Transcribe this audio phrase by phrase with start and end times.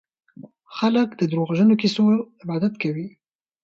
[0.77, 2.03] خلک د دروغجنو کيسو
[2.43, 3.07] عبادت کوي.